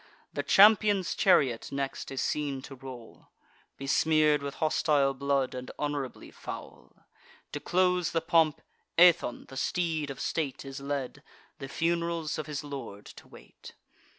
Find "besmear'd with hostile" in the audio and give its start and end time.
3.77-5.13